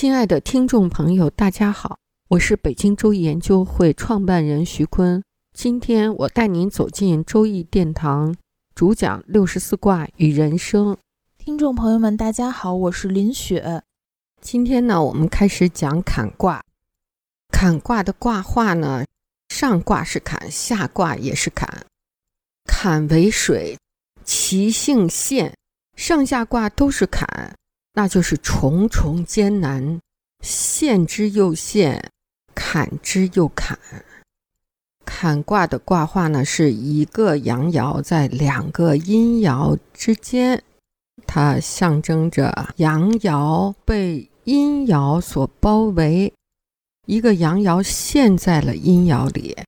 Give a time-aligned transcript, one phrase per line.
[0.00, 5.22] 亲爱的听众朋友，大家好，我是北京周易研究会创办人徐坤。
[5.52, 8.34] 今天我带您走进周易殿堂，
[8.74, 10.96] 主讲六十四卦与人生。
[11.36, 13.82] 听众朋友们，大家好，我是林雪。
[14.40, 16.62] 今天呢，我们开始讲坎卦。
[17.52, 19.04] 坎卦的卦画呢，
[19.50, 21.84] 上卦是坎，下卦也是坎。
[22.64, 23.76] 坎为水，
[24.24, 25.54] 其性现，
[25.94, 27.54] 上下卦都是坎。
[27.94, 30.00] 那就是重重艰难，
[30.42, 32.10] 陷之又陷，
[32.54, 33.78] 坎之又坎。
[35.04, 40.62] 坎卦的卦画呢，是一个阳爻在两个阴爻之间，
[41.26, 46.32] 它象征着阳爻被阴爻所包围，
[47.06, 49.58] 一个阳爻陷在了阴爻里，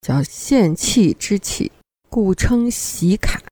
[0.00, 1.72] 叫陷气之气，
[2.08, 3.42] 故称喜坎。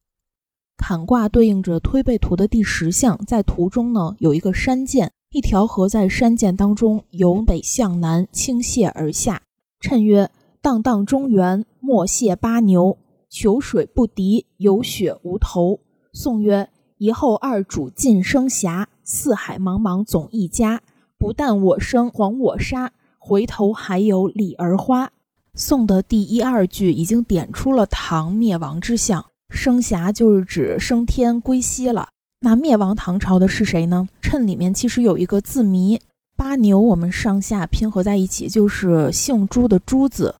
[0.78, 9.42] 坎卦对应着推背图的第十象，在图中呢有一个山涧，一条河在山涧当中由北向南倾泻而下。
[9.82, 10.30] 谶曰
[10.62, 12.96] ：“荡荡中原，莫泄八牛，
[13.28, 15.80] 求水不敌，有雪无头。”
[16.14, 20.80] 宋曰：“一后二主尽生涯，四海茫茫总一家。
[21.18, 25.10] 不但我生，还我杀，回头还有李儿花。”
[25.54, 29.26] 宋的第一二句已经点出了唐灭亡之象。
[29.50, 32.08] 升霞就是指升天归西了。
[32.40, 34.08] 那灭亡唐朝的是谁呢？
[34.22, 36.00] 谶里面其实有一个字谜，
[36.36, 40.34] 八牛我们上下拼合在一起就是姓朱的朱字。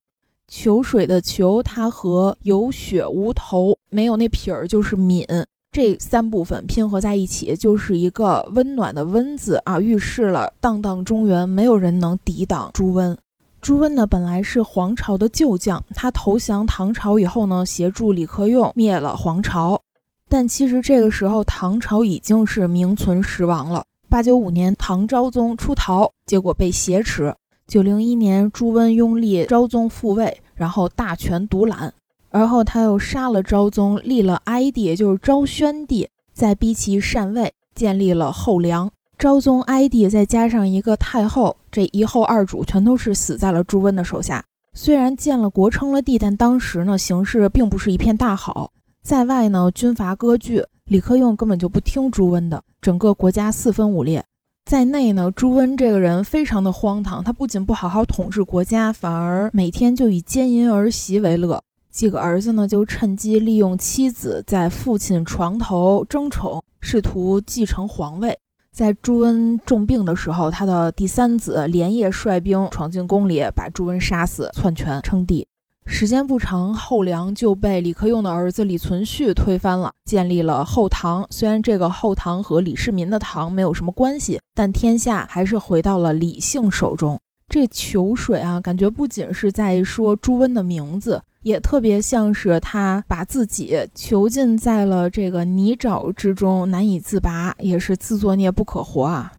[0.47, 5.27] 求水的求，它和有血无头，没有那撇儿就是敏，
[5.71, 13.19] 这三部分拼合在一起就是一个温暖的温字啊，预示了荡荡中原，没有人能抵挡朱温。
[13.61, 19.81] 朱温呢，本来是黄巢的旧将，他投降唐朝以后呢，协助李克用灭了黄巢。
[20.29, 23.85] 但其实这个时候，唐朝已经是名存实亡了。
[24.09, 27.35] 八九五年，唐昭宗出逃，结果被挟持。
[27.67, 31.93] 九零一年，朱温拥立昭宗复位，然后大权独揽，
[32.31, 38.91] 而后他又杀了昭宗，立了哀帝，也就是昭宣帝，再逼其禅位，建立了后梁。
[39.19, 44.45] 昭宗哀帝再加上一个太后，这一后二主全都是死在了朱温的手下。
[44.75, 48.71] 虽然建了国称了帝，但当时呢形势并不是一片大好。
[49.03, 54.25] 在外呢军阀割据，李克用根本就不听朱温的，整个国家四分五裂。
[54.67, 61.61] 在内呢，朱温这个人非常的荒唐，他不仅不好好统治国家，反而每天就以奸淫儿媳为乐。
[61.91, 68.39] 几个儿子呢就趁机利用妻子在父亲床头争宠，试图继承皇位。
[68.75, 75.47] 在朱温重病的时候，他的第三子连夜率兵闯进宫里，把朱温杀死，篡权称帝。
[75.85, 81.27] 时间不长，后梁就被李克用的儿子李存勖推翻了，建立了后唐。
[81.31, 87.19] 虽然这个后唐和李世民的唐没有什么关系，但天下还是回到了李姓手中。
[87.49, 91.23] 这求水啊，感觉不仅是在说朱温的名字。
[91.43, 99.33] 也特别像是他把自己囚禁在了这个泥沼之中，难以自拔，也是自作孽不可活啊。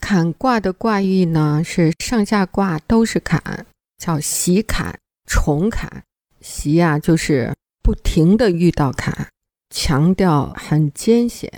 [0.00, 3.64] 坎卦的卦意呢，是上下卦都是坎，
[3.96, 6.02] 叫喜坎、重坎。
[6.40, 9.28] 喜呀，就是不停的遇到坎，
[9.70, 11.48] 强调很艰险；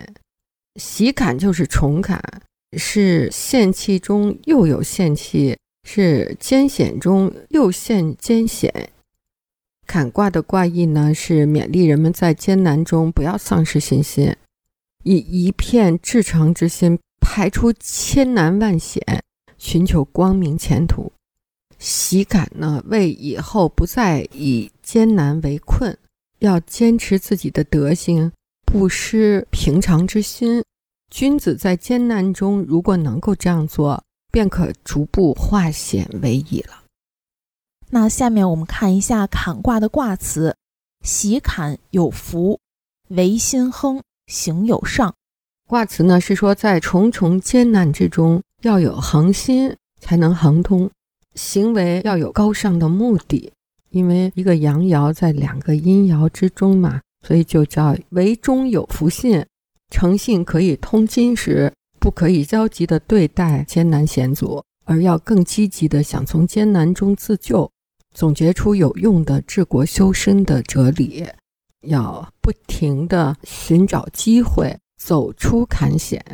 [0.76, 2.22] 喜坎就是重坎，
[2.78, 8.90] 是陷气中又有陷气，是艰险中又陷艰险。
[9.86, 14.34] 坎卦的卦意呢，是勉励人们在艰难中不要丧失信心，
[15.04, 19.00] 以一片至诚之心排除千难万险，
[19.56, 21.12] 寻求光明前途。
[21.78, 25.96] 喜感呢，为以后不再以艰难为困，
[26.40, 28.32] 要坚持自己的德行，
[28.64, 30.62] 不失平常之心。
[31.10, 34.02] 君子在艰难中，如果能够这样做，
[34.32, 36.85] 便可逐步化险为夷了。
[37.90, 40.56] 那下面我们看一下坎卦的卦辞：
[41.04, 42.58] 喜坎有福，
[43.08, 45.14] 唯心亨，行有上。
[45.68, 50.90] 卦辞呢是说，在重重艰难之中，要有恒心才能恒通，
[51.34, 53.52] 行为要有高尚的目的。
[53.90, 59.44] 因为一个阳爻在两个阴爻之中嘛，所以就叫为中有福信，
[59.90, 67.70] 诚信可以通今时，不可以消极的对待艰难险阻，而要更积极的想从艰难中自救，
[68.16, 71.26] 总结出有用的治国修身的哲理，
[71.86, 76.24] 要不停的寻找机会，走出坎险。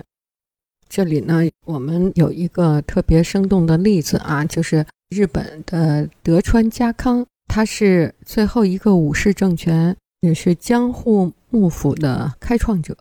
[0.88, 9.96] 这里呢，我们有一个特别生动的例子啊，就是日本的德川家康，他是最后一个武士政权。
[10.20, 12.96] 也是江户幕府的开创者，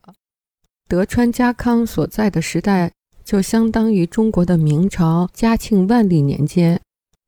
[0.90, 2.92] 德川家康所在的时代，
[3.24, 6.82] 就相当于中国的明朝嘉庆万历年间。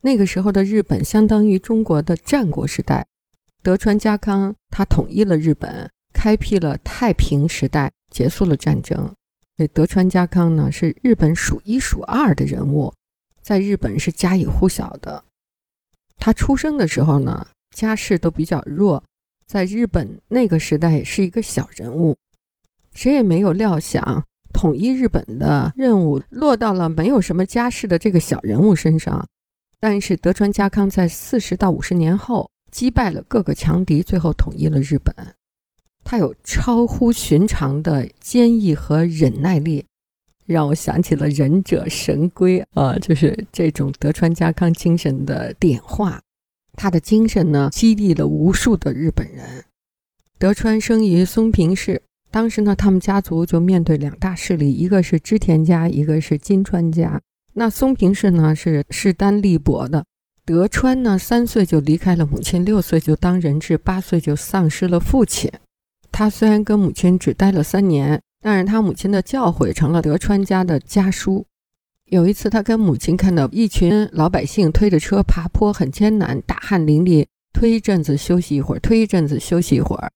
[0.06, 3.08] 那个时候的日本相当于中国的战国时代。
[3.62, 8.98] 德川家康他统一了日本，开辟了太平时代，结束了战争。
[9.56, 12.94] 所以德川家康呢，是日本数一数二的人物，
[13.42, 15.24] 在日本是家喻户晓的。
[16.18, 19.02] 他出生的时候呢，家世都比较弱。
[19.48, 22.18] 在日本那个时代是一个小人物，
[22.94, 29.26] 谁也没有料想统一日本的任务落到了没有什么家世的这个小人物身上。
[29.86, 35.14] 但是德川家康在四十到五十年后击败了各个强敌，最后统一了日本。
[36.06, 39.84] 他有超乎寻常的坚毅和忍耐力，
[40.46, 46.22] 让我想起了忍者神龟啊，就是这种德川家康精神的点化。
[46.78, 49.66] 他的精神呢，激励了无数的日本人。
[50.40, 52.02] 德川生于松平氏，
[52.32, 57.20] 当时呢，他们家族就面对两大势力，一个是织田家，一个是金川家。
[57.54, 60.04] 那松平氏呢，是势单力薄的。
[60.46, 65.52] 德川呢，三岁就离开了母亲，六岁就当人质，八岁就丧失了父亲。
[66.12, 71.46] 他虽然跟母亲只待了三年，但是他母亲的教诲成了德川家的家书。
[72.08, 80.12] 有一次，他跟母亲看到一群老百姓推着车爬坡，很艰难，大汗淋漓，推一阵子休息一会儿，推一阵子休息一会儿。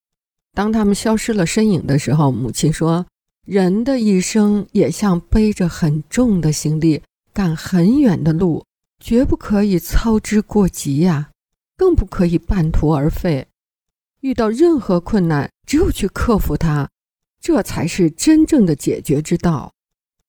[0.53, 3.05] 当他们消失了身影的时候，母亲说
[3.45, 7.01] ：“人的一生也像背着很重的行李，
[7.37, 8.65] 赶很远的路，
[8.99, 11.29] 绝不可以操之过急呀，
[11.77, 13.45] 更不可以半途而废。
[14.21, 16.89] 遇到任何困难，只有去克服它，
[17.39, 19.71] 这才是真正的解决之道。”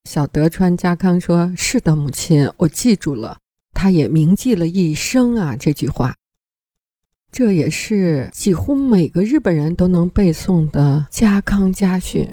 [0.04, 3.38] 小德川家康说：“是的，母亲，我记住了。
[3.72, 5.56] 他也铭记了一生啊。
[5.56, 6.14] 这句话，
[7.32, 12.28] 这也是几乎每个日本人都能背诵的家康家训。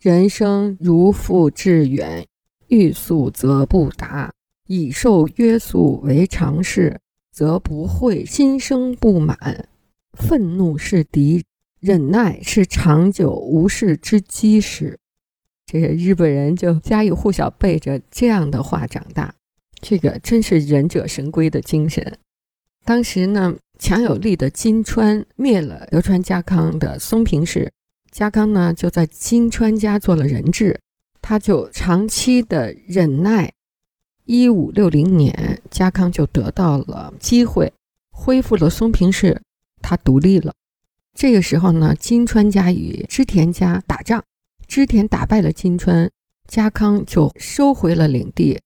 [0.00, 2.26] 人生如负至远，
[2.68, 4.30] 欲速则不达；
[4.66, 7.00] 以受约束为常事，
[7.32, 9.68] 则不会心生不满。
[10.12, 11.44] 愤怒是敌，
[11.80, 14.98] 忍耐是长久无事之基石。”
[15.66, 19.34] 这个日本人就家喻户晓背着这样的话长大，
[19.80, 22.18] 这个真是忍者神龟的精神。
[22.84, 27.72] 当时呢，强有力的金川灭了德川家康的松平氏，
[28.12, 30.80] 家康呢就在金川家做了人质，
[31.28, 33.52] 他就长期的忍耐。
[34.26, 37.72] 一五六零年，家康就得到了机会，
[38.12, 39.42] 恢复了松平氏，
[39.82, 40.54] 他独立了。
[41.14, 44.22] 这个时候呢，金川家与织田家打仗。
[44.68, 46.08] 织田打败了金川，
[46.46, 48.60] 家康就收回了领地。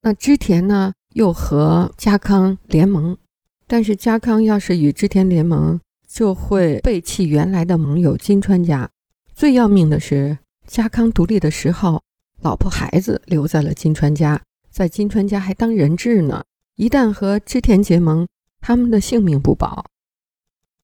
[0.00, 3.18] 那织田呢，又和家康联盟。
[3.66, 5.78] 但是家康要是与织田联盟，
[6.08, 8.88] 就会背弃原来的盟友金川家。
[9.34, 12.02] 最要命的是，家康独立的时候，
[12.40, 14.40] 老婆孩子留在了金川家，
[14.70, 16.42] 在金川家还当人质呢。
[16.76, 18.26] 一旦和织田结盟，
[18.60, 19.84] 他们的性命不保。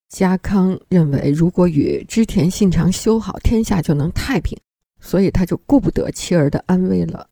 [0.09, 4.59] 家康认为，如果与织田信长修好，天下就能太平，
[5.01, 7.29] 所以他就顾不得妻儿的安危了。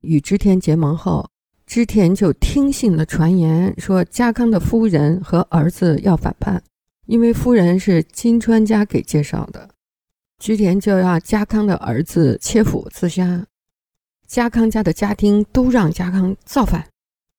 [0.00, 1.28] 与织田结盟后，
[1.66, 6.62] 织田就听信了传言，说家康的夫人和儿子要反叛，
[7.06, 9.68] 因为夫人是金川家给介绍的，
[10.42, 13.46] 织田就要家康的儿子切腹自杀。
[14.26, 16.88] 家康家的家丁都让家康造反，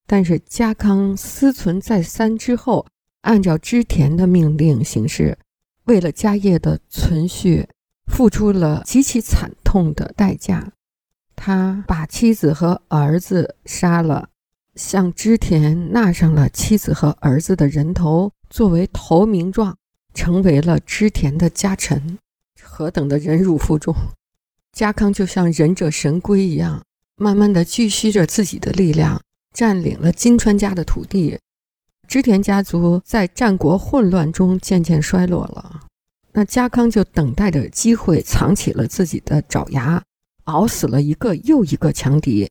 [0.07, 2.86] 但是家康思忖再三之后。
[3.24, 5.38] 按照织田的命令行事，
[5.83, 7.67] 为了家业的存续，
[8.07, 10.72] 付出了极其惨痛的代价。
[11.36, 14.29] 他把妻子和儿子杀了，
[14.75, 19.77] 向织田纳上了妻子和儿子的人头作为投名状，
[20.13, 22.17] 成为了织田的家臣。
[22.63, 23.93] 何等的忍辱负重！
[24.72, 26.84] 家康就像忍者神龟一样，
[27.15, 29.22] 慢慢的积蓄着自己的力量，
[29.53, 31.38] 占领了金川家的土地。
[32.08, 35.82] 织田家族在战国混乱中渐渐衰落了，
[36.32, 40.01] 那家康就等待着机会，藏起了自己的爪牙，
[40.46, 42.50] 熬死了一个又一个强敌。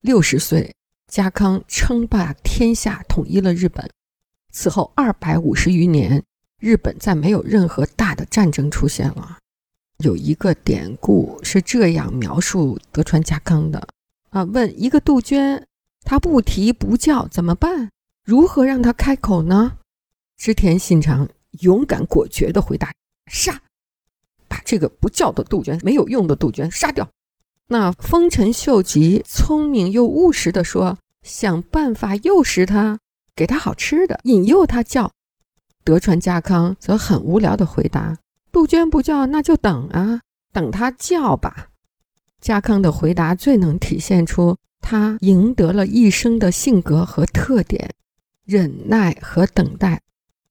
[0.00, 0.74] 六十岁，
[1.08, 3.88] 家康称霸天下，统一了日本。
[4.52, 6.22] 此后二百五十余年，
[6.60, 9.38] 日本再没有任何大的战争出现了。
[9.98, 13.86] 有一个典故是这样描述德川家康的
[14.30, 15.66] 啊：问一个杜鹃，
[16.02, 17.90] 它不啼不叫怎么办？
[18.24, 19.78] 如何让它开口呢？
[20.36, 21.28] 织田信长
[21.60, 22.92] 勇敢果决地回答：
[23.30, 23.60] 杀！
[24.48, 27.08] 把这个不叫的杜鹃、没有用的杜鹃杀掉。
[27.68, 32.98] 那丰臣秀吉聪明又务实地说：想办法诱使他，
[33.36, 35.10] 给他好吃的，引诱他叫。
[35.84, 38.18] 德川家康则很无聊地回答。
[38.54, 40.20] 杜鹃不叫，那就等啊，
[40.52, 41.70] 等它叫吧。
[42.40, 47.90] 家康的回答最能体现出他赢得了一生的性格和特点：
[48.44, 50.00] 忍耐和等待。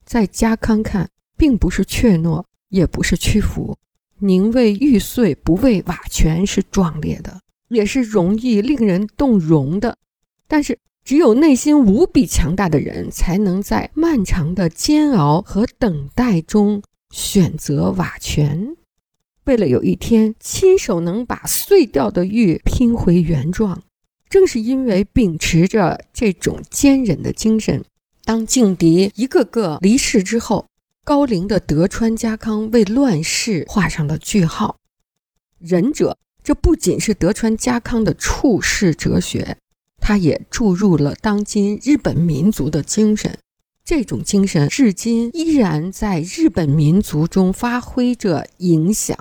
[0.04, 3.78] 在家康看，并不是怯懦，也不是屈服。
[4.20, 9.98] 宁为玉碎，不为瓦全，是壮烈的，也是容易令人动容的。
[10.46, 16.84] 但是，只有内心无比强大的人，才能在漫长的煎熬和等待中。
[17.14, 18.76] 选择瓦全，
[19.46, 23.84] 为了有一天亲手能把碎掉的玉拼回原状。
[24.28, 27.86] 正是因为秉持着这种坚忍的精神，
[28.26, 30.66] 当劲敌一个个离世之后，
[31.04, 34.78] 高龄的德川家康为乱世画上了句号。
[35.60, 39.56] 忍者，这不仅是德川家康的处世哲学，
[40.02, 43.38] 他也注入了当今日本民族的精神。
[43.86, 49.18] 这种精神至今依然在日本民族中发挥着影响。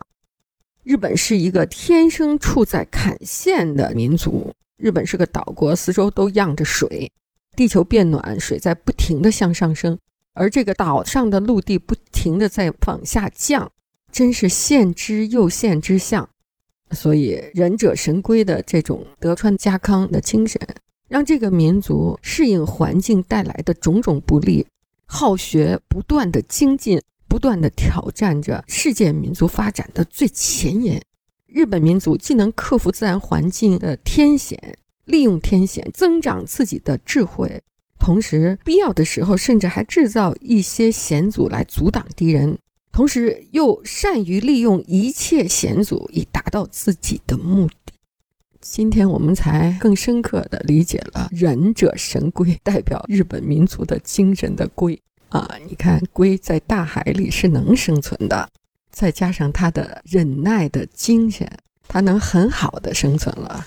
[0.84, 4.52] 日本是一个天生处在坎线的民族。
[4.76, 7.10] 日本是个岛国，四周都漾着水。
[7.56, 9.98] 地球变暖，水在不停地向上升，
[10.32, 13.70] 而这个岛上的陆地不停地在往下降，
[14.10, 16.28] 真是限之又限之象。
[16.92, 20.60] 所以，忍者神龟的这种德川家康的精神。
[21.12, 24.66] 让这个民族适应环境带来的种种不利，
[25.04, 31.02] 好学不断的精进，不断的挑战着世界民族发展的最前沿。
[31.46, 37.62] 日本民族既能克服自然环境的天险，利用天险增长自己的智慧，
[37.98, 42.58] 同时必要的时候甚至还制造一些险阻来阻挡敌人，
[42.90, 47.74] 同时又善于利用一切险阻以达到自己的目的。
[48.62, 54.98] 今天我们才更深刻的理解了忍者神龟代表日本民族的精神的龟
[55.30, 55.50] 啊！
[55.68, 58.48] 你看，龟在大海里是能生存的，
[58.92, 61.50] 再加上它的忍耐的精神，
[61.88, 63.66] 它能很好的生存了。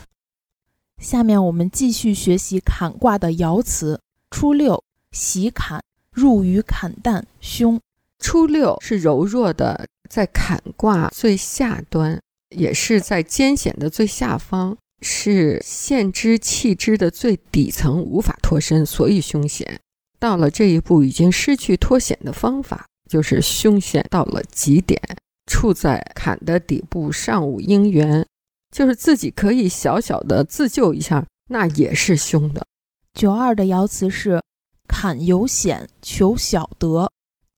[0.97, 3.99] 下面我们继续学习坎卦的爻辞：
[4.31, 7.81] 初六，喜坎，入于坎旦，凶。
[8.17, 14.77] 初六是柔弱的，在坎卦最下端，也是在艰险的最下方。
[15.01, 19.79] 是限之弃之的最底层，无法脱身，所以凶险。
[20.17, 24.99] 到了这一步，已经失去脱险的方法，就是凶险到了极点，
[25.45, 28.25] 处在坎的底部，尚无应援，
[28.71, 32.65] 就是自己可以小小的自救一下，那也是凶的。
[33.13, 34.41] 九二的爻辞是
[34.87, 37.11] 坎有险，求小得。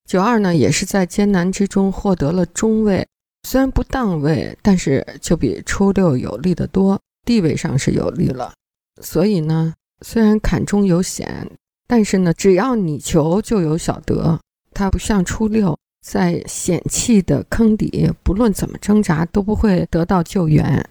[0.06, 3.08] 九二呢，也是在艰难之中获得了中位，
[3.48, 7.00] 虽然不当位，但是就比初六有利的多。
[7.27, 8.53] 地位上是有利了，
[9.01, 11.51] 所以呢，虽然坎中有险，
[11.86, 14.39] 但是呢，只要你求就有小得。
[14.74, 20.89] 它不像初六在险气的坑底，不论怎么挣扎都不会得到救援。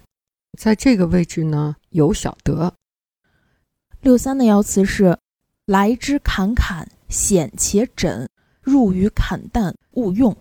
[0.58, 2.74] 在这个位置呢，有小得。
[4.02, 5.16] 六三的爻辞是：
[5.64, 8.28] 来之坎坎，险且枕，
[8.60, 10.36] 入于坎旦，勿用。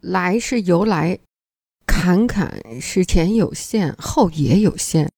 [0.00, 1.18] 来是由来，
[1.86, 5.10] 坎坎是前有限，后也有限。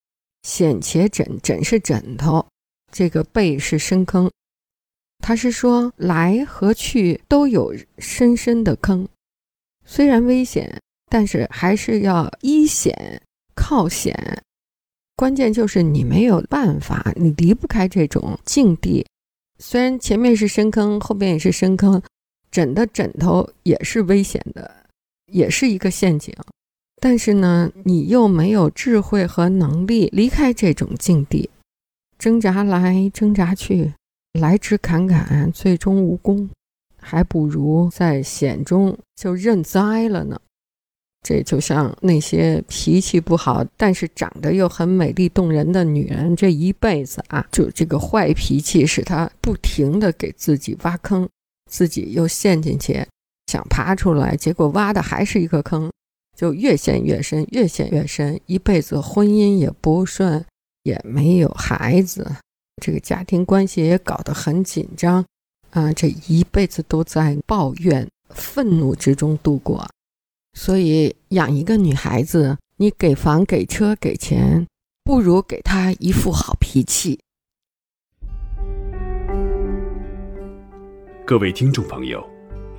[0.48, 2.46] 险且枕，枕是枕头，
[2.90, 4.30] 这个背是深坑。
[5.18, 9.06] 他是说来和去都有深深的坑，
[9.84, 13.20] 虽然危险，但是还是要依险
[13.54, 14.42] 靠险。
[15.14, 19.06] 关键就是你没有办法，你离不开这种境地。
[19.58, 22.00] 虽然前面是深坑，后边也是深坑，
[22.50, 24.86] 枕的枕头也是危险的，
[25.26, 26.34] 也是一个陷阱。
[27.00, 31.48] 但是呢，你又没有智慧和能力离开这种境地，
[32.18, 33.92] 挣扎来挣扎去，
[34.40, 36.50] 来之坎坎，最终无功，
[37.00, 40.40] 还不如在险中就认栽了呢。
[41.22, 51.28] 这就像那些脾气不好，但是长得又很美丽动人的女人，这一辈子啊，就这个坏脾气使她不停地给自己挖坑，
[51.70, 53.06] 自己又陷进去，
[53.46, 55.90] 想爬出来，结果挖的还是一个坑。
[56.38, 60.44] 就越陷越深，越陷越深，一辈子婚姻也不顺，
[60.84, 62.30] 也没有孩子，
[62.80, 65.26] 这个家庭关系也搞得很紧张，
[65.70, 69.84] 啊，这一辈子都在抱怨、愤怒之中度过。
[70.52, 74.64] 所以养一个女孩子，你给房、给车、给钱，
[75.02, 77.18] 不如给她一副好脾气。
[81.26, 82.24] 各位听众朋友，